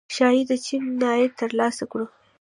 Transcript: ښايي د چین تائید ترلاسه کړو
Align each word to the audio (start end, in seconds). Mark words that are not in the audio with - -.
ښايي 0.15 0.41
د 0.49 0.51
چین 0.65 0.83
تائید 1.01 1.31
ترلاسه 1.41 1.83
کړو 1.91 2.05